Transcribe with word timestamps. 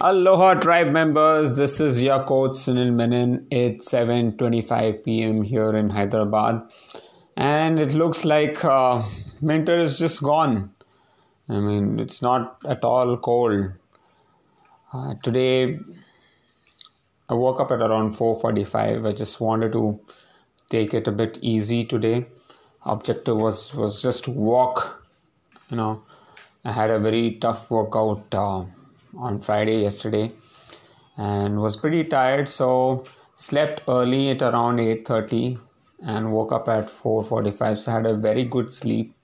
Aloha 0.00 0.54
tribe 0.54 0.88
members, 0.88 1.52
this 1.56 1.78
is 1.78 2.02
your 2.02 2.24
coach 2.24 2.52
Sunil 2.52 2.92
Menon. 2.92 3.46
It's 3.50 3.92
7:25 3.92 5.04
p.m. 5.04 5.42
here 5.42 5.76
in 5.76 5.90
Hyderabad, 5.90 6.62
and 7.36 7.78
it 7.78 7.92
looks 7.92 8.24
like 8.24 8.64
uh, 8.64 9.04
winter 9.42 9.78
is 9.78 9.98
just 9.98 10.22
gone. 10.22 10.72
I 11.48 11.60
mean, 11.60 12.00
it's 12.00 12.22
not 12.22 12.58
at 12.64 12.82
all 12.84 13.16
cold. 13.18 13.72
Uh, 14.92 15.14
today, 15.22 15.78
I 17.28 17.34
woke 17.34 17.60
up 17.60 17.70
at 17.70 17.80
around 17.80 18.10
4:45. 18.10 19.06
I 19.06 19.12
just 19.12 19.40
wanted 19.40 19.72
to 19.72 20.00
take 20.70 20.94
it 20.94 21.06
a 21.06 21.12
bit 21.12 21.38
easy 21.42 21.84
today. 21.84 22.26
Objective 22.86 23.36
was 23.36 23.74
was 23.74 24.02
just 24.02 24.26
walk. 24.26 25.04
You 25.70 25.76
know, 25.76 26.02
I 26.64 26.72
had 26.72 26.90
a 26.90 26.98
very 26.98 27.36
tough 27.40 27.70
workout. 27.70 28.34
Uh, 28.34 28.64
on 29.16 29.38
Friday 29.38 29.80
yesterday 29.82 30.32
and 31.16 31.60
was 31.60 31.76
pretty 31.76 32.04
tired 32.04 32.48
so 32.48 33.04
slept 33.34 33.82
early 33.88 34.30
at 34.30 34.42
around 34.42 34.78
8:30 34.80 35.58
and 36.02 36.32
woke 36.32 36.52
up 36.52 36.68
at 36.68 36.88
4:45 36.88 37.78
so 37.78 37.92
I 37.92 37.94
had 37.94 38.06
a 38.06 38.14
very 38.14 38.44
good 38.44 38.72
sleep. 38.74 39.14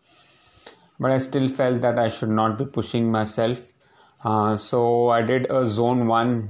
But 1.01 1.12
I 1.12 1.19
still 1.19 1.48
felt 1.48 1.80
that 1.83 1.98
I 1.98 2.09
should 2.09 2.30
not 2.30 2.59
be 2.59 2.64
pushing 2.64 3.11
myself. 3.11 3.61
Uh, 4.24 4.56
so 4.56 5.09
I 5.09 5.23
did 5.23 5.48
a 5.51 5.64
zone 5.64 6.06
1 6.06 6.48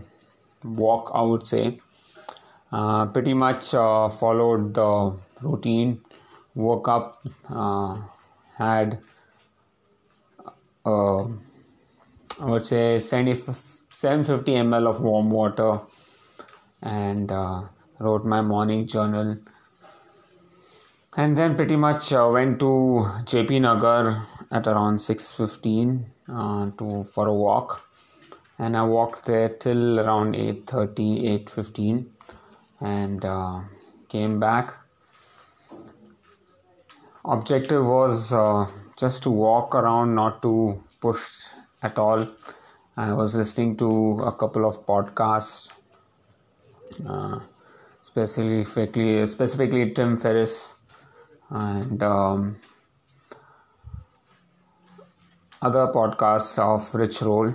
walk 0.65 1.11
I 1.15 1.23
would 1.23 1.47
say. 1.47 1.81
Uh, 2.71 3.07
pretty 3.07 3.35
much 3.35 3.75
uh, 3.75 4.09
followed 4.09 4.75
the 4.75 5.17
routine. 5.43 6.01
Woke 6.55 6.89
up 6.89 7.27
uh, 7.49 8.01
had 8.57 9.01
I 12.41 12.45
would 12.45 12.65
say 12.65 13.01
750 13.01 14.53
ml 14.53 14.87
of 14.87 15.01
warm 15.01 15.29
water 15.29 15.81
and 16.81 17.33
uh, 17.33 17.63
wrote 17.99 18.25
my 18.25 18.43
morning 18.43 18.87
journal. 18.87 19.39
And 21.17 21.37
then 21.37 21.57
pretty 21.57 21.75
much 21.75 22.13
uh, 22.13 22.31
went 22.33 22.61
to 22.61 22.67
JP 23.27 23.63
Nagar 23.63 24.29
at 24.53 24.69
around 24.69 24.99
6:15 24.99 26.05
uh, 26.29 26.71
to 26.79 27.03
for 27.03 27.27
a 27.27 27.35
walk. 27.35 27.83
And 28.61 28.77
I 28.77 28.85
walked 28.85 29.25
there 29.25 29.49
till 29.49 29.99
around 29.99 30.37
8:30 30.37 31.45
8:15 31.45 32.07
and 32.81 33.25
uh, 33.25 33.63
came 34.09 34.39
back. 34.39 34.75
Objective 37.25 37.85
was 37.85 38.33
uh, 38.33 38.67
just 38.97 39.25
to 39.25 39.31
walk 39.31 39.75
around 39.75 40.15
not 40.15 40.41
to 40.43 40.81
push 41.01 41.49
at 41.83 41.99
all. 41.99 42.27
I 42.97 43.13
was 43.13 43.37
listening 43.37 43.77
to 43.77 44.23
a 44.27 44.33
couple 44.33 44.67
of 44.67 44.85
podcasts, 44.85 45.71
uh, 47.09 47.39
specifically 48.03 49.25
specifically 49.27 49.93
Tim 49.93 50.17
Ferriss 50.17 50.75
and 51.51 52.03
um, 52.03 52.57
other 55.63 55.87
podcasts 55.89 56.59
of 56.59 56.93
Rich 56.93 57.23
Roll, 57.23 57.55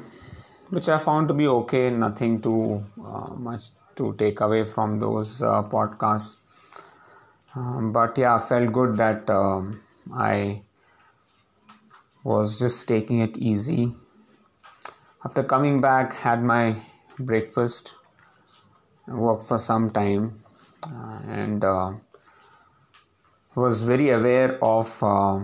which 0.69 0.87
I 0.87 0.97
found 0.97 1.27
to 1.27 1.33
be 1.33 1.47
okay. 1.47 1.89
Nothing 1.89 2.39
too 2.41 2.85
uh, 3.05 3.33
much 3.35 3.65
to 3.97 4.13
take 4.17 4.39
away 4.39 4.63
from 4.63 4.97
those 4.97 5.41
uh, 5.43 5.61
podcasts. 5.63 6.37
Um, 7.53 7.91
but 7.91 8.17
yeah, 8.17 8.35
I 8.35 8.39
felt 8.39 8.71
good 8.71 8.95
that 8.95 9.29
um, 9.29 9.81
I 10.15 10.61
was 12.23 12.59
just 12.59 12.87
taking 12.87 13.19
it 13.19 13.37
easy 13.37 13.93
after 15.25 15.43
coming 15.43 15.79
back 15.81 16.13
had 16.13 16.43
my 16.43 16.75
breakfast 17.19 17.95
worked 19.07 19.43
for 19.43 19.57
some 19.57 19.89
time 19.89 20.43
uh, 20.87 21.19
and 21.27 21.63
uh, 21.63 21.93
was 23.55 23.83
very 23.83 24.09
aware 24.09 24.63
of 24.63 25.03
uh, 25.03 25.39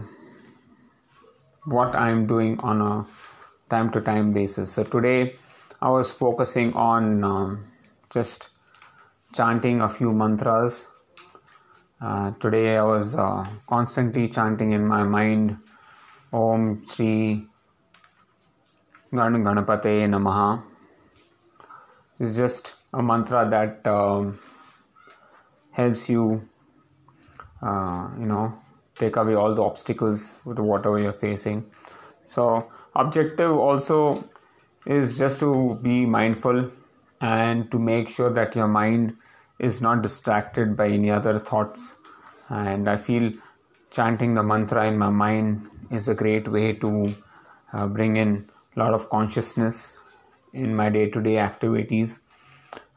what 1.66 1.95
i'm 1.95 2.25
doing 2.25 2.59
on 2.59 2.81
a 2.81 3.06
time 3.69 3.91
to 3.91 4.01
time 4.01 4.34
basis. 4.34 4.72
So 4.72 4.84
today 4.84 5.35
i 5.81 5.89
was 5.89 6.12
focusing 6.12 6.73
on 6.73 7.23
um, 7.23 7.66
just 8.09 8.50
chanting 9.34 9.81
a 9.81 9.89
few 9.89 10.12
mantras. 10.12 10.88
Uh, 12.01 12.31
today 12.39 12.78
i 12.78 12.84
was 12.84 13.16
uh, 13.16 13.45
constantly 13.68 14.28
chanting 14.28 14.72
in 14.72 14.88
my 14.88 15.03
mind 15.03 15.57
om 16.34 16.84
shri 16.85 17.48
Gan 19.11 19.43
Ganapate 19.43 20.07
Namaha 20.07 20.61
is 22.19 22.37
just 22.37 22.75
a 22.93 23.01
mantra 23.01 23.49
that 23.49 23.87
um, 23.87 24.37
helps 25.71 26.07
you, 26.09 26.47
uh, 27.59 28.07
you 28.19 28.27
know, 28.27 28.53
take 28.93 29.15
away 29.15 29.33
all 29.33 29.55
the 29.55 29.63
obstacles 29.63 30.35
with 30.45 30.59
whatever 30.59 30.99
you're 30.99 31.11
facing. 31.11 31.65
So, 32.25 32.69
objective 32.95 33.51
also 33.51 34.29
is 34.85 35.17
just 35.17 35.39
to 35.39 35.79
be 35.81 36.05
mindful 36.05 36.69
and 37.19 37.71
to 37.71 37.79
make 37.79 38.09
sure 38.09 38.29
that 38.29 38.55
your 38.55 38.67
mind 38.67 39.17
is 39.57 39.81
not 39.81 40.03
distracted 40.03 40.75
by 40.75 40.87
any 40.87 41.09
other 41.09 41.39
thoughts. 41.39 41.95
And 42.49 42.87
I 42.87 42.97
feel 42.97 43.33
chanting 43.89 44.35
the 44.35 44.43
mantra 44.43 44.85
in 44.85 44.99
my 44.99 45.09
mind 45.09 45.67
is 45.89 46.07
a 46.09 46.13
great 46.13 46.47
way 46.47 46.73
to 46.73 47.11
uh, 47.73 47.87
bring 47.87 48.15
in 48.17 48.51
lot 48.75 48.94
of 48.94 49.09
consciousness 49.09 49.97
in 50.53 50.75
my 50.75 50.90
day-to-day 50.90 51.38
activities. 51.38 52.19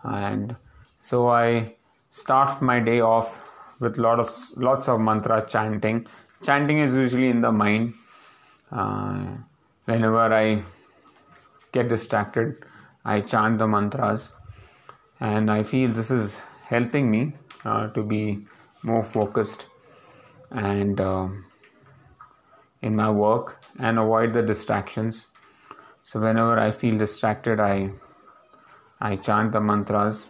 And 0.03 0.57
so 1.01 1.29
i 1.29 1.75
start 2.11 2.61
my 2.63 2.79
day 2.81 3.01
off 3.01 3.41
with 3.81 3.99
lot 3.99 4.21
of 4.21 4.31
lots 4.57 4.89
of 4.89 5.01
mantra 5.01 5.45
chanting. 5.49 6.07
Chanting 6.43 6.79
is 6.79 6.95
usually 6.95 7.29
in 7.29 7.41
the 7.41 7.53
mind. 7.53 7.95
Uh, 8.71 9.25
whenever 9.85 10.33
i 10.33 10.63
get 11.73 11.89
distracted 11.89 12.65
i 13.05 13.21
chant 13.21 13.59
the 13.59 13.67
mantras. 13.67 14.33
And 15.21 15.51
i 15.51 15.63
feel 15.63 15.91
this 15.91 16.11
is 16.11 16.41
helping 16.65 17.11
me 17.11 17.33
uh, 17.65 17.89
to 17.89 18.03
be 18.03 18.47
more 18.83 19.05
focused 19.05 19.67
and 20.51 21.01
uh, 21.01 21.29
in 22.83 22.97
my 22.97 23.11
work 23.11 23.65
and 23.79 23.99
avoid 23.99 24.33
the 24.33 24.43
distractions 24.43 25.27
so 26.13 26.21
whenever 26.21 26.61
I 26.61 26.73
feel 26.73 26.99
distracted, 26.99 27.59
I 27.59 27.91
I 29.01 29.17
chant 29.17 29.53
the 29.53 29.61
mantras. 29.63 30.27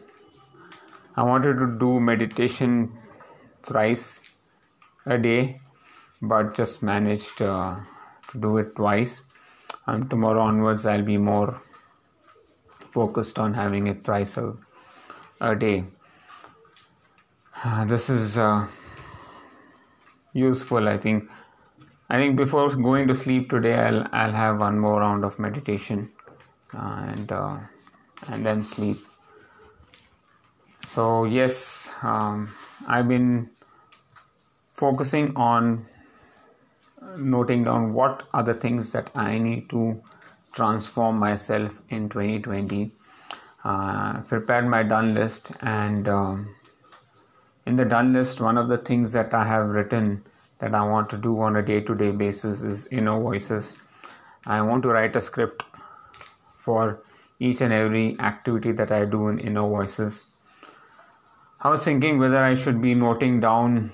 I 1.16 1.25
wanted 1.25 1.59
to 1.59 1.66
do 1.81 1.98
meditation 1.98 2.76
thrice 3.65 4.37
a 5.06 5.19
day, 5.19 5.60
but 6.34 6.54
just 6.54 6.84
managed 6.84 7.43
uh, 7.43 7.81
to 8.28 8.38
do 8.38 8.59
it 8.59 8.76
twice. 8.76 9.22
And 9.88 10.09
tomorrow 10.09 10.43
onwards, 10.43 10.87
I'll 10.87 11.03
be 11.03 11.19
more 11.19 11.60
focused 12.69 13.41
on 13.41 13.53
having 13.54 13.88
it 13.88 14.04
thrice 14.04 14.37
a, 14.37 14.54
a 15.41 15.56
day. 15.56 15.82
Uh, 17.64 17.84
this 17.97 18.09
is 18.09 18.38
uh, 18.38 18.69
useful, 20.32 20.88
I 20.88 20.97
think 20.97 21.28
I 22.12 22.17
think 22.17 22.37
before 22.37 22.69
going 22.77 23.09
to 23.09 23.15
sleep 23.15 23.49
today, 23.49 23.73
I'll 23.73 24.06
I'll 24.12 24.34
have 24.39 24.59
one 24.61 24.78
more 24.78 25.00
round 25.00 25.25
of 25.25 25.39
meditation, 25.39 26.11
uh, 26.75 27.05
and 27.09 27.33
uh, 27.33 27.56
and 28.28 28.45
then 28.45 28.62
sleep. 28.62 28.99
So 30.84 31.25
yes, 31.25 31.91
um, 32.03 32.53
I've 32.87 33.09
been 33.09 33.49
focusing 34.73 35.34
on 35.37 35.87
noting 37.17 37.65
down 37.65 37.95
what 37.95 38.25
are 38.34 38.43
the 38.43 38.55
things 38.65 38.93
that 38.93 39.09
I 39.15 39.39
need 39.39 39.71
to 39.71 39.99
transform 40.53 41.17
myself 41.17 41.81
in 41.89 42.11
2020. 42.11 42.91
Uh, 43.64 44.20
prepared 44.32 44.67
my 44.67 44.82
done 44.82 45.14
list, 45.14 45.53
and 45.62 46.06
um, 46.09 46.55
in 47.64 47.76
the 47.76 47.87
done 47.87 48.12
list, 48.12 48.43
one 48.43 48.59
of 48.59 48.69
the 48.69 48.76
things 48.76 49.12
that 49.12 49.32
I 49.32 49.44
have 49.44 49.69
written 49.69 50.23
that 50.62 50.76
I 50.76 50.82
want 50.85 51.11
to 51.11 51.17
do 51.17 51.41
on 51.41 51.56
a 51.56 51.62
day 51.62 51.81
to 51.81 51.94
day 51.94 52.12
basis 52.12 52.62
is 52.62 52.87
inner 52.99 53.19
voices. 53.20 53.76
I 54.47 54.62
want 54.62 54.85
to 54.85 54.91
write 54.91 55.17
a 55.17 55.20
script 55.20 55.64
for 56.55 57.03
each 57.41 57.61
and 57.61 57.73
every 57.73 58.17
activity 58.20 58.70
that 58.81 58.93
I 58.93 59.05
do 59.05 59.26
in 59.26 59.41
inner 59.41 59.69
voices. 59.69 60.26
I 61.61 61.69
was 61.69 61.82
thinking 61.82 62.20
whether 62.20 62.37
I 62.37 62.55
should 62.55 62.81
be 62.81 62.94
noting 62.94 63.41
down 63.41 63.93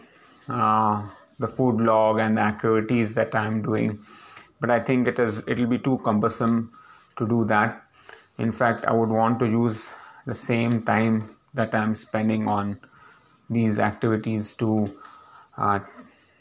uh, 0.49 1.09
the 1.39 1.49
food 1.49 1.81
log 1.81 2.19
and 2.19 2.37
the 2.37 2.43
activities 2.43 3.15
that 3.15 3.35
I'm 3.35 3.63
doing, 3.63 3.99
but 4.61 4.71
I 4.71 4.79
think 4.81 5.09
it 5.09 5.19
is 5.19 5.43
it'll 5.47 5.67
be 5.67 5.79
too 5.79 5.99
cumbersome 6.05 6.71
to 7.17 7.27
do 7.27 7.47
that. 7.47 7.83
In 8.37 8.53
fact, 8.53 8.85
I 8.85 8.93
would 8.93 9.09
want 9.09 9.39
to 9.39 9.47
use 9.47 9.95
the 10.27 10.35
same 10.35 10.83
time 10.83 11.35
that 11.55 11.75
I'm 11.75 11.95
spending 11.95 12.47
on 12.47 12.79
these 13.49 13.79
activities 13.79 14.55
to 14.57 14.95
uh, 15.57 15.79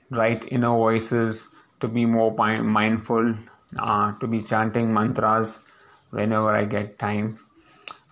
write 0.09 0.45
inner 0.51 0.69
voices, 0.69 1.49
to 1.79 1.87
be 1.87 2.05
more 2.05 2.33
mindful, 2.61 3.35
uh, 3.79 4.13
to 4.19 4.27
be 4.27 4.41
chanting 4.41 4.93
mantras 4.93 5.63
whenever 6.11 6.55
I 6.55 6.65
get 6.65 6.97
time. 6.99 7.39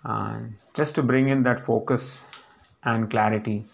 uh, 0.06 0.39
just 0.74 0.95
to 0.95 1.03
bring 1.03 1.30
in 1.30 1.44
that 1.44 1.59
focus 1.59 2.27
and 2.83 3.09
clarity 3.09 3.65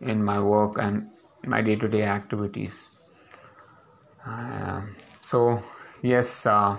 in 0.00 0.22
my 0.22 0.40
work 0.40 0.78
and 0.78 1.08
my 1.44 1.62
day 1.62 1.76
to 1.76 1.88
day 1.88 2.02
activities. 2.02 2.88
Uh, 4.26 4.82
so, 5.20 5.62
yes, 6.02 6.46
uh, 6.46 6.76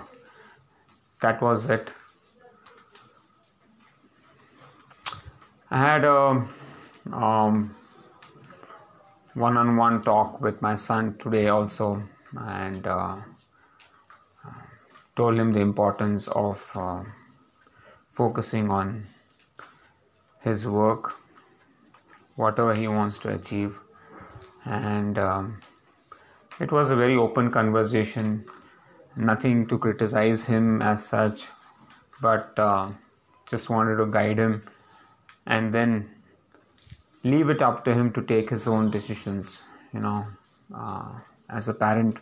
that 1.20 1.40
was 1.40 1.68
it. 1.70 1.90
I 5.70 5.78
had 5.78 6.04
a 6.04 6.46
um, 7.12 7.74
one-on-one 9.34 10.02
talk 10.02 10.40
with 10.40 10.60
my 10.62 10.74
son 10.74 11.16
today 11.18 11.48
also, 11.48 12.02
and 12.36 12.86
uh, 12.86 13.16
told 15.16 15.38
him 15.38 15.52
the 15.52 15.60
importance 15.60 16.28
of 16.28 16.70
uh, 16.74 17.02
focusing 18.08 18.70
on 18.70 19.06
his 20.40 20.66
work, 20.66 21.14
whatever 22.36 22.74
he 22.74 22.88
wants 22.88 23.18
to 23.18 23.34
achieve, 23.34 23.78
and 24.64 25.18
um, 25.18 25.60
it 26.60 26.72
was 26.72 26.90
a 26.90 26.96
very 26.96 27.16
open 27.16 27.50
conversation. 27.50 28.44
Nothing 29.16 29.66
to 29.66 29.78
criticize 29.78 30.44
him 30.44 30.80
as 30.80 31.04
such, 31.04 31.48
but 32.22 32.56
uh, 32.58 32.90
just 33.46 33.68
wanted 33.68 33.96
to 33.96 34.06
guide 34.06 34.38
him 34.38 34.62
and 35.48 35.74
then 35.74 36.08
leave 37.34 37.50
it 37.54 37.62
up 37.68 37.84
to 37.84 37.94
him 37.98 38.12
to 38.12 38.22
take 38.22 38.50
his 38.50 38.66
own 38.66 38.90
decisions 38.90 39.62
you 39.92 40.00
know. 40.00 40.26
Uh, 40.74 41.10
as 41.48 41.68
a 41.68 41.74
parent 41.74 42.18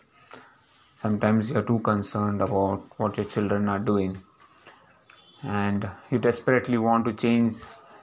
sometimes 0.93 1.51
you're 1.51 1.67
too 1.71 1.79
concerned 1.79 2.41
about 2.41 2.81
what 2.97 3.17
your 3.17 3.25
children 3.25 3.67
are 3.69 3.79
doing. 3.79 4.17
And 5.43 5.87
you 6.09 6.17
desperately 6.17 6.77
want 6.77 7.05
to 7.05 7.13
change 7.13 7.53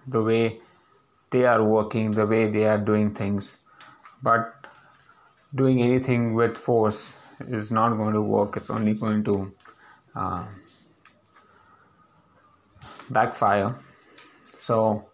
the 0.06 0.22
way 0.22 0.60
they 1.30 1.44
are 1.44 1.64
working 1.64 2.12
the 2.12 2.26
way 2.26 2.48
they 2.48 2.64
are 2.64 2.78
doing 2.78 3.12
things. 3.12 3.56
But 4.22 4.68
doing 5.54 5.82
anything 5.82 6.34
with 6.34 6.56
force 6.56 7.18
is 7.48 7.72
not 7.72 7.96
going 7.96 8.14
to 8.14 8.22
work. 8.22 8.56
It's 8.56 8.70
only 8.70 8.94
going 8.94 9.24
to 9.24 9.52
uh, 10.14 10.44
backfire. 13.10 13.74
So 14.56 15.08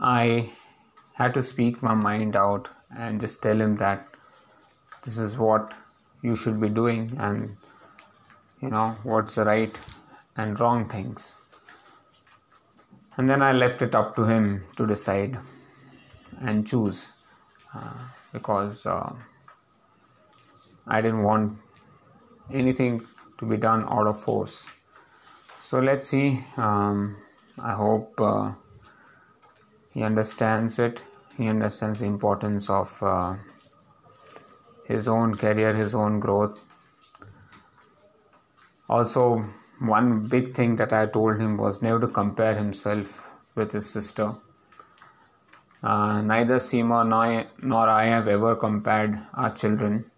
I 0.00 0.50
had 1.16 1.34
to 1.34 1.42
speak 1.42 1.82
my 1.82 1.94
mind 1.94 2.36
out 2.36 2.68
and 3.04 3.20
just 3.20 3.42
tell 3.42 3.60
him 3.60 3.76
that 3.76 4.06
this 5.04 5.16
is 5.16 5.36
what 5.38 5.74
you 6.22 6.34
should 6.34 6.60
be 6.60 6.68
doing 6.68 7.16
and 7.18 7.56
you 8.60 8.68
know 8.68 8.96
what's 9.02 9.36
the 9.36 9.44
right 9.44 9.78
and 10.36 10.60
wrong 10.60 10.88
things. 10.88 11.34
And 13.16 13.30
then 13.30 13.42
I 13.42 13.52
left 13.52 13.80
it 13.80 13.94
up 13.94 14.14
to 14.16 14.24
him 14.24 14.64
to 14.76 14.86
decide 14.86 15.38
and 16.40 16.66
choose 16.66 17.12
uh, 17.74 17.94
because 18.32 18.84
uh, 18.84 19.14
I 20.86 21.00
didn't 21.00 21.22
want 21.22 21.58
anything 22.52 23.06
to 23.38 23.46
be 23.46 23.56
done 23.56 23.86
out 23.88 24.06
of 24.06 24.20
force. 24.20 24.66
So 25.58 25.80
let's 25.80 26.08
see. 26.08 26.44
Um, 26.58 27.16
I 27.58 27.72
hope. 27.72 28.20
Uh, 28.20 28.52
he 29.96 30.02
understands 30.02 30.78
it 30.78 31.00
he 31.36 31.48
understands 31.48 32.00
the 32.00 32.06
importance 32.06 32.68
of 32.70 33.02
uh, 33.02 33.34
his 34.86 35.08
own 35.08 35.34
career 35.34 35.74
his 35.74 35.94
own 35.94 36.18
growth 36.20 36.60
also 38.88 39.44
one 39.78 40.26
big 40.34 40.54
thing 40.54 40.76
that 40.76 40.92
i 40.92 41.04
told 41.06 41.40
him 41.40 41.56
was 41.56 41.82
never 41.82 42.00
to 42.00 42.08
compare 42.08 42.54
himself 42.54 43.22
with 43.54 43.72
his 43.72 43.88
sister 43.88 44.34
uh, 45.82 46.20
neither 46.20 46.56
Seema 46.56 47.06
nor, 47.06 47.44
nor 47.62 47.88
I 47.88 48.06
have 48.06 48.26
ever 48.26 48.56
compared 48.56 49.14
our 49.34 49.54
children. 49.54 50.10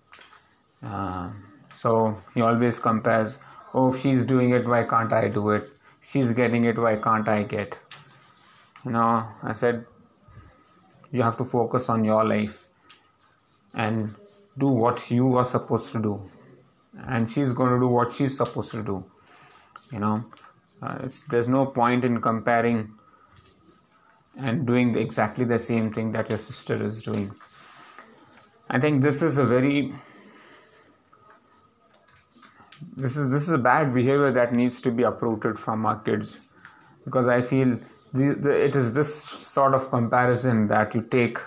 Uh, 0.82 1.30
so 1.74 2.16
he 2.32 2.40
always 2.40 2.78
compares, 2.78 3.38
oh, 3.74 3.92
if 3.92 4.00
she's 4.00 4.24
doing 4.24 4.50
it, 4.50 4.66
why 4.66 4.84
can't 4.84 5.12
I 5.12 5.28
do 5.28 5.50
it? 5.50 5.68
She's 6.00 6.32
getting 6.32 6.64
it, 6.64 6.78
why 6.78 6.96
can't 6.96 7.28
I 7.28 7.42
get? 7.42 7.76
you 8.84 8.92
know 8.92 9.26
i 9.42 9.52
said 9.52 9.84
you 11.12 11.22
have 11.22 11.36
to 11.38 11.44
focus 11.44 11.88
on 11.88 12.04
your 12.04 12.24
life 12.24 12.68
and 13.74 14.14
do 14.56 14.68
what 14.68 15.10
you 15.10 15.36
are 15.36 15.44
supposed 15.44 15.92
to 15.92 16.02
do. 16.02 16.30
And 17.06 17.30
she's 17.30 17.52
going 17.52 17.72
to 17.72 17.78
do 17.78 17.88
what 17.88 18.12
she's 18.12 18.36
supposed 18.36 18.72
to 18.72 18.82
do 18.82 19.04
you 19.92 19.98
know? 19.98 20.24
Uh, 20.82 20.98
it's 21.02 21.20
there's 21.20 21.48
no 21.48 21.66
point 21.66 22.04
in 22.04 22.20
comparing 22.20 22.92
and 24.38 24.66
doing 24.66 24.96
exactly 24.96 25.44
the 25.44 25.58
same 25.58 25.92
thing 25.92 26.12
that 26.12 26.28
your 26.28 26.38
sister 26.38 26.82
is 26.84 27.02
doing. 27.02 27.34
I 28.70 28.78
think 28.78 29.02
this 29.02 29.22
is 29.22 29.38
a 29.38 29.44
very 29.44 29.92
this 32.96 33.16
is 33.16 33.32
this 33.32 33.42
is 33.42 33.50
a 33.50 33.58
bad 33.58 33.92
behavior 33.92 34.30
that 34.30 34.52
needs 34.52 34.80
to 34.82 34.92
be 34.92 35.02
uprooted 35.02 35.58
from 35.58 35.84
our 35.84 35.98
kids. 36.00 36.42
Because 37.04 37.26
i 37.26 37.40
feel 37.40 37.78
the, 38.12 38.34
the, 38.34 38.64
it 38.64 38.76
is 38.76 38.92
this 38.92 39.14
sort 39.14 39.74
of 39.74 39.90
comparison 39.90 40.68
that 40.68 40.94
you 40.94 41.02
take 41.02 41.38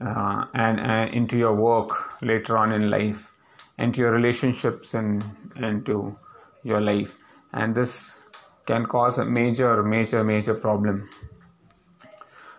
uh, 0.00 0.46
and, 0.54 0.80
and 0.80 1.14
into 1.14 1.36
your 1.38 1.54
work 1.54 2.22
later 2.22 2.56
on 2.56 2.72
in 2.72 2.90
life, 2.90 3.32
into 3.78 4.00
your 4.00 4.12
relationships 4.12 4.94
and 4.94 5.24
into 5.56 6.16
your 6.64 6.80
life, 6.80 7.18
and 7.52 7.74
this 7.74 8.20
can 8.66 8.86
cause 8.86 9.18
a 9.18 9.24
major, 9.24 9.82
major, 9.82 10.24
major 10.24 10.54
problem. 10.54 11.08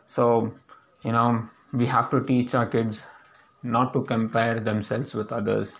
So, 0.05 0.53
you 1.03 1.11
know, 1.11 1.47
we 1.71 1.85
have 1.87 2.09
to 2.11 2.23
teach 2.23 2.53
our 2.53 2.65
kids 2.65 3.07
not 3.63 3.93
to 3.93 4.03
compare 4.03 4.59
themselves 4.59 5.13
with 5.13 5.31
others 5.31 5.77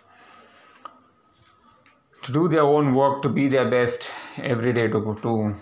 to 2.23 2.31
do 2.31 2.47
their 2.47 2.61
own 2.61 2.93
work 2.93 3.21
to 3.21 3.29
be 3.29 3.49
their 3.49 3.69
best 3.69 4.09
every 4.37 4.71
day 4.73 4.87
to 4.87 5.17
to 5.21 5.55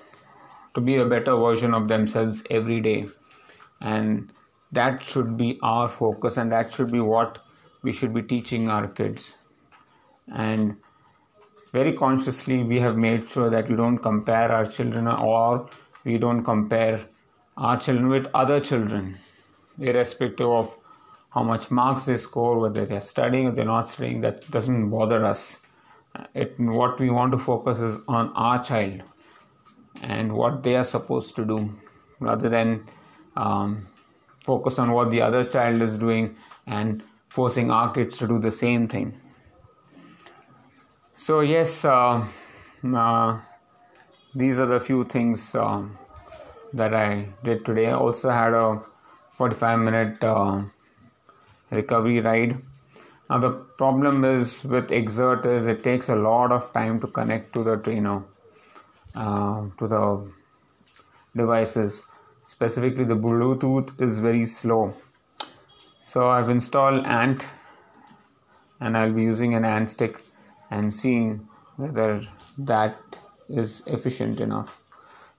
to 0.73 0.81
be 0.81 0.97
a 0.97 1.05
better 1.05 1.35
version 1.35 1.73
of 1.73 1.87
themselves 1.87 2.43
every 2.49 2.79
day. 2.81 3.07
And 3.81 4.31
that 4.71 5.03
should 5.03 5.37
be 5.37 5.59
our 5.61 5.87
focus 5.89 6.37
and 6.37 6.51
that 6.51 6.71
should 6.71 6.91
be 6.91 6.99
what 6.99 7.39
we 7.81 7.91
should 7.91 8.13
be 8.13 8.21
teaching 8.21 8.69
our 8.69 8.87
kids. 8.87 9.35
And 10.33 10.77
very 11.73 11.93
consciously 11.93 12.63
we 12.63 12.79
have 12.79 12.97
made 12.97 13.29
sure 13.29 13.49
that 13.49 13.69
we 13.69 13.75
don't 13.75 13.97
compare 13.97 14.51
our 14.51 14.65
children 14.65 15.07
or 15.07 15.69
we 16.03 16.17
don't 16.17 16.43
compare 16.43 17.05
our 17.57 17.79
children 17.79 18.07
with 18.07 18.27
other 18.33 18.59
children 18.59 19.17
irrespective 19.79 20.47
of 20.47 20.75
how 21.29 21.43
much 21.43 21.71
marks 21.71 22.05
they 22.05 22.17
score 22.17 22.59
whether 22.59 22.85
they're 22.85 23.01
studying 23.01 23.47
or 23.47 23.51
they're 23.51 23.65
not 23.65 23.89
studying. 23.89 24.21
That 24.21 24.49
doesn't 24.51 24.89
bother 24.89 25.25
us. 25.25 25.61
It 26.33 26.59
what 26.59 26.99
we 26.99 27.09
want 27.09 27.31
to 27.31 27.37
focus 27.37 27.79
is 27.79 27.99
on 28.07 28.33
our 28.35 28.63
child 28.63 29.03
and 30.01 30.31
what 30.33 30.63
they 30.63 30.75
are 30.75 30.83
supposed 30.83 31.35
to 31.35 31.45
do 31.45 31.73
rather 32.19 32.49
than 32.49 32.87
um, 33.35 33.87
focus 34.45 34.79
on 34.79 34.91
what 34.91 35.11
the 35.11 35.21
other 35.21 35.43
child 35.43 35.81
is 35.81 35.97
doing 35.97 36.35
and 36.67 37.03
forcing 37.27 37.71
our 37.71 37.93
kids 37.93 38.17
to 38.17 38.27
do 38.27 38.39
the 38.39 38.51
same 38.51 38.87
thing. 38.87 39.19
So, 41.15 41.41
yes, 41.41 41.85
uh, 41.85 42.25
uh, 42.83 43.39
these 44.33 44.59
are 44.59 44.65
the 44.65 44.79
few 44.79 45.03
things 45.05 45.53
um, 45.55 45.97
that 46.73 46.93
I 46.93 47.27
did 47.43 47.65
today. 47.65 47.87
I 47.87 47.93
also 47.93 48.29
had 48.29 48.53
a 48.53 48.81
45 49.29 49.79
minute 49.79 50.23
uh, 50.23 50.63
recovery 51.69 52.19
ride. 52.21 52.61
Now, 53.29 53.39
the 53.39 53.51
problem 53.51 54.25
is 54.25 54.63
with 54.63 54.89
Xert 54.89 55.45
is 55.45 55.67
it 55.67 55.83
takes 55.83 56.09
a 56.09 56.15
lot 56.15 56.51
of 56.51 56.73
time 56.73 56.99
to 57.01 57.07
connect 57.07 57.53
to 57.53 57.63
the 57.63 57.77
trainer 57.77 58.23
uh, 59.15 59.65
to 59.77 59.87
the 59.87 60.31
devices. 61.35 62.03
Specifically 62.43 63.03
the 63.03 63.15
bluetooth 63.15 63.99
is 64.01 64.19
very 64.19 64.45
slow. 64.45 64.93
So 66.01 66.27
i've 66.29 66.49
installed 66.49 67.05
ANT 67.05 67.47
and 68.79 68.97
i'll 68.97 69.13
be 69.13 69.21
using 69.21 69.53
an 69.55 69.63
ANT 69.63 69.89
stick 69.89 70.23
and 70.71 70.93
seeing 70.93 71.47
whether 71.75 72.21
that 72.57 72.97
is 73.47 73.83
efficient 73.87 74.39
enough. 74.39 74.81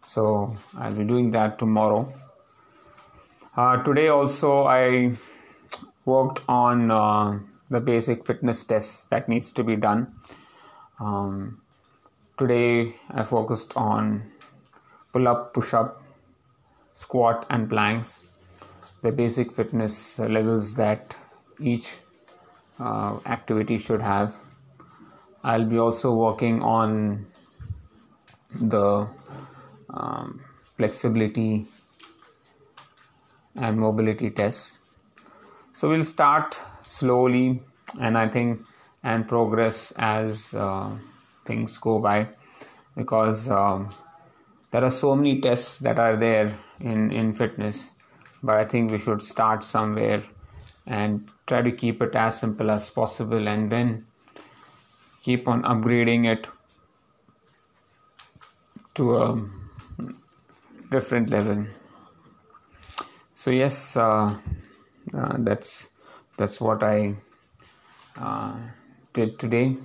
So 0.02 0.57
i'll 0.79 0.95
be 0.95 1.05
doing 1.05 1.31
that 1.33 1.59
tomorrow. 1.59 2.12
Uh, 3.57 3.83
today 3.83 4.09
also 4.09 4.64
i 4.64 5.12
worked 6.05 6.41
on 6.49 6.91
uh, 6.91 7.38
the 7.71 7.81
basic 7.81 8.25
fitness 8.25 8.64
tests 8.64 9.05
that 9.05 9.29
needs 9.29 9.52
to 9.52 9.64
be 9.64 9.76
done. 9.76 10.14
Um, 11.00 11.61
Today 12.39 12.97
I 13.11 13.25
focused 13.25 13.77
on 13.77 14.33
pull 15.12 15.29
up, 15.29 15.53
push 15.53 15.75
up, 15.75 16.03
squat, 16.93 17.47
and 17.51 17.69
planks, 17.69 18.23
the 19.03 19.12
basic 19.12 19.53
fitness 19.53 20.19
levels 20.19 20.75
that 20.75 21.15
each 21.61 21.99
uh, 22.81 23.19
activity 23.27 23.77
should 23.77 24.01
have. 24.01 24.35
I'll 25.45 25.67
be 25.67 25.79
also 25.79 26.15
working 26.15 26.62
on 26.62 27.27
the 28.55 29.09
um, 29.91 30.41
flexibility 30.77 31.67
and 33.57 33.79
mobility 33.79 34.31
tests. 34.31 34.79
So 35.75 35.89
we'll 35.89 36.03
start 36.03 36.61
slowly 36.81 37.62
and 38.01 38.17
I 38.17 38.29
think 38.29 38.62
and 39.03 39.29
progress 39.29 39.93
as 39.97 40.55
uh, 40.55 40.91
things 41.45 41.79
go 41.79 41.99
by 41.99 42.29
because 42.97 43.49
um, 43.49 43.89
there 44.71 44.85
are 44.85 44.91
so 44.91 45.15
many 45.15 45.41
tests 45.41 45.79
that 45.79 45.99
are 45.99 46.17
there 46.17 46.57
in, 46.81 47.11
in 47.13 47.33
fitness 47.33 47.93
but 48.43 48.57
I 48.57 48.65
think 48.65 48.91
we 48.91 48.99
should 48.99 49.23
start 49.23 49.63
somewhere 49.63 50.23
and 50.87 51.29
try 51.47 51.63
to 51.63 51.71
keep 51.71 52.03
it 52.03 52.15
as 52.15 52.39
simple 52.39 52.71
as 52.71 52.91
possible 52.91 53.49
and 53.49 53.71
then 53.71 54.07
keep 55.23 55.47
on 55.47 55.63
upgrading 55.63 56.27
it 56.27 56.47
to 58.95 59.17
a 59.17 59.49
different 60.91 61.31
level. 61.31 61.65
So 63.35 63.51
yes 63.51 63.97
uh, 63.97 64.37
uh, 65.15 65.37
that's 65.39 65.91
that's 66.37 66.61
what 66.61 66.83
i 66.83 67.15
uh, 68.17 68.55
did 69.13 69.39
today 69.39 69.77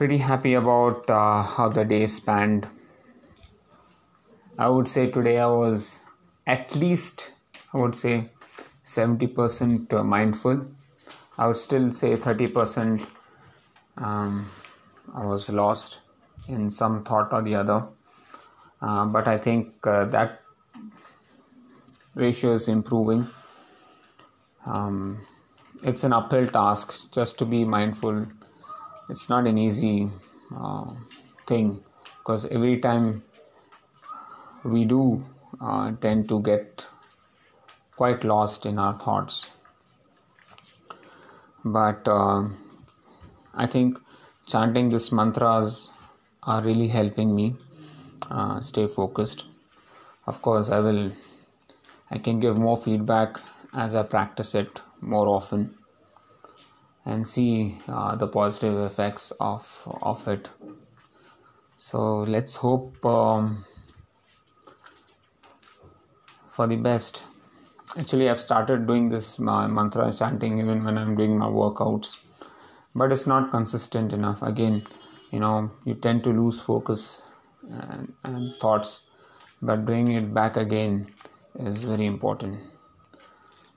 pretty 0.00 0.16
happy 0.16 0.54
about 0.54 1.10
uh, 1.10 1.42
how 1.42 1.68
the 1.68 1.84
day 1.84 2.06
spanned. 2.06 2.66
I 4.58 4.66
would 4.66 4.88
say 4.88 5.10
today 5.16 5.34
i 5.38 5.46
was 5.46 5.98
at 6.46 6.74
least 6.74 7.32
i 7.74 7.76
would 7.76 7.94
say 7.94 8.30
70% 8.82 9.92
uh, 9.92 10.02
mindful. 10.02 10.64
I 11.36 11.48
would 11.48 11.58
still 11.58 11.92
say 11.92 12.16
30% 12.16 13.06
um, 13.98 14.48
i 15.14 15.26
was 15.34 15.50
lost 15.50 16.00
in 16.48 16.70
some 16.70 17.04
thought 17.04 17.30
or 17.34 17.42
the 17.42 17.56
other. 17.56 17.84
Uh, 18.80 19.04
but 19.04 19.28
i 19.28 19.36
think 19.36 19.86
uh, 19.86 20.06
that 20.16 20.40
ratio 22.14 22.54
is 22.54 22.68
improving. 22.68 23.28
Um, 24.64 25.26
it's 25.82 26.04
an 26.04 26.14
uphill 26.14 26.46
task 26.46 27.00
just 27.12 27.38
to 27.40 27.44
be 27.44 27.64
mindful 27.66 28.26
it's 29.10 29.28
not 29.28 29.46
an 29.46 29.58
easy 29.58 30.08
uh, 30.56 30.92
thing 31.46 31.82
because 32.18 32.46
every 32.46 32.78
time 32.78 33.22
we 34.64 34.84
do 34.84 35.24
uh, 35.60 35.92
tend 36.00 36.28
to 36.28 36.40
get 36.40 36.86
quite 37.96 38.24
lost 38.24 38.66
in 38.66 38.78
our 38.78 38.94
thoughts. 38.94 39.48
But 41.64 42.06
uh, 42.08 42.48
i 43.54 43.66
think 43.66 43.98
chanting 44.46 44.88
these 44.90 45.10
mantras 45.12 45.90
are 46.42 46.62
really 46.62 46.86
helping 46.88 47.34
me 47.34 47.56
uh, 48.30 48.60
stay 48.60 48.86
focused. 48.86 49.46
Of 50.26 50.40
course 50.42 50.70
i 50.70 50.78
will 50.80 51.12
i 52.10 52.18
can 52.18 52.40
give 52.40 52.56
more 52.58 52.76
feedback 52.76 53.40
as 53.72 53.94
i 53.94 54.02
practice 54.02 54.54
it 54.54 54.80
more 55.00 55.28
often 55.28 55.79
and 57.10 57.26
see 57.26 57.78
uh, 57.88 58.14
the 58.16 58.26
positive 58.26 58.78
effects 58.84 59.32
of 59.40 59.66
of 60.02 60.26
it. 60.28 60.48
So 61.76 62.20
let's 62.36 62.56
hope 62.56 63.04
um, 63.04 63.64
for 66.46 66.66
the 66.66 66.76
best. 66.76 67.24
Actually 67.98 68.26
i've 68.30 68.40
started 68.40 68.86
doing 68.88 69.08
this 69.12 69.28
mantra 69.40 70.12
chanting 70.16 70.58
even 70.60 70.84
when 70.88 70.98
i'm 70.98 71.16
doing 71.20 71.32
my 71.38 71.46
workouts 71.46 72.10
but 72.94 73.10
it's 73.10 73.26
not 73.26 73.50
consistent 73.50 74.12
enough. 74.12 74.42
Again 74.42 74.84
you 75.32 75.40
know 75.40 75.70
you 75.84 75.94
tend 75.94 76.22
to 76.24 76.30
lose 76.30 76.60
focus 76.60 77.22
and, 77.68 78.12
and 78.24 78.54
thoughts 78.60 79.00
but 79.60 79.84
bringing 79.84 80.16
it 80.22 80.32
back 80.32 80.56
again 80.56 81.06
is 81.58 81.82
very 81.82 82.06
important 82.06 82.58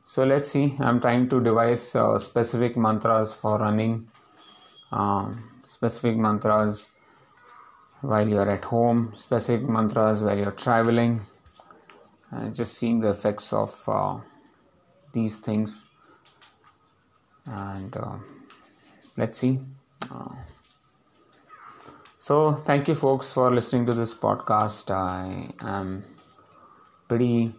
so 0.05 0.24
let's 0.24 0.50
see. 0.50 0.75
I'm 0.79 1.00
trying 1.00 1.29
to 1.29 1.41
devise 1.41 1.95
uh, 1.95 2.17
specific 2.17 2.75
mantras 2.77 3.33
for 3.33 3.57
running 3.57 4.07
um, 4.91 5.62
specific 5.63 6.17
mantras 6.17 6.88
while 8.01 8.27
you're 8.27 8.50
at 8.50 8.65
home 8.65 9.13
specific 9.15 9.67
mantras 9.67 10.22
while 10.22 10.38
you're 10.38 10.51
traveling 10.51 11.22
uh, 12.33 12.50
just 12.50 12.74
seeing 12.74 13.00
the 13.00 13.10
effects 13.10 13.53
of 13.53 13.81
uh, 13.88 14.19
these 15.13 15.39
things. 15.39 15.86
And 17.45 17.95
uh, 17.95 18.17
let's 19.17 19.38
see. 19.38 19.60
Uh, 20.12 20.33
so, 22.19 22.53
thank 22.53 22.88
you, 22.88 22.95
folks, 22.95 23.33
for 23.33 23.53
listening 23.53 23.86
to 23.88 23.93
this 23.93 24.13
podcast. 24.13 24.89
I 24.89 25.51
am 25.60 26.03
pretty 27.07 27.53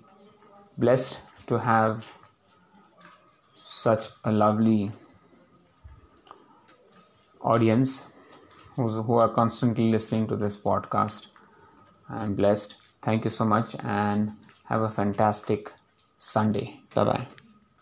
blessed 0.79 1.21
to 1.47 1.59
have 1.59 2.07
such 3.55 4.09
a 4.25 4.33
lovely 4.33 4.93
audience 7.41 8.07
who 8.77 9.15
are 9.15 9.29
constantly 9.33 9.91
listening 9.91 10.27
to 10.29 10.37
this 10.37 10.57
podcast. 10.57 11.29
I'm 12.09 12.35
blessed. 12.35 12.77
Thank 13.03 13.25
you 13.25 13.31
so 13.31 13.45
much 13.45 13.77
and 13.81 14.33
have 14.65 14.83
a 14.83 14.89
fantastic 14.89 15.73
Sunday. 16.19 16.83
Bye 16.95 17.05
bye. 17.05 17.44